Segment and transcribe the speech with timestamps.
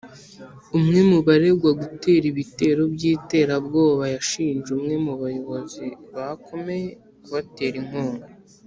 [0.77, 6.87] Umwe mu baregwa gutera ibitero by’iterabwoba yashinje umwe mu bayobozi bakomeye
[7.23, 8.25] kubatera inkunga